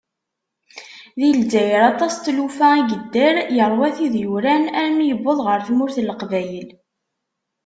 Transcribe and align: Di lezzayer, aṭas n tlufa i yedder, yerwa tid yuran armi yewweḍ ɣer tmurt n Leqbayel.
Di 1.19 1.27
lezzayer, 1.37 1.81
aṭas 1.91 2.13
n 2.17 2.21
tlufa 2.25 2.69
i 2.77 2.83
yedder, 2.89 3.35
yerwa 3.57 3.87
tid 3.95 4.13
yuran 4.23 4.63
armi 4.81 5.05
yewweḍ 5.07 5.39
ɣer 5.45 5.59
tmurt 5.67 5.97
n 6.01 6.05
Leqbayel. 6.07 6.69